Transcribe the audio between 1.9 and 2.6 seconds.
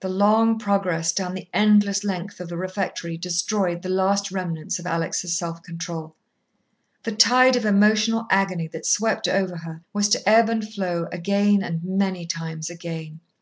length of the